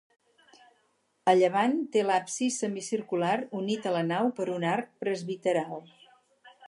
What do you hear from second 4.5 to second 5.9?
un arc presbiteral.